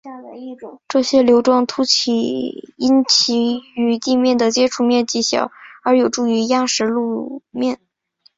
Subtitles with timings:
[0.87, 5.51] 这些瘤状突起因其与地面的接触面积小
[5.83, 7.79] 而有助于压实路面。